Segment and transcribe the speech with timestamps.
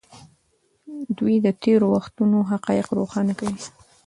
[1.17, 3.57] دوی د تېرو وختونو حقایق روښانه کوي.